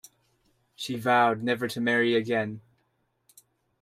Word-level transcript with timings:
She 0.73 0.95
vowed 0.95 1.43
never 1.43 1.67
to 1.67 1.79
marry 1.79 2.15
again. 2.15 2.61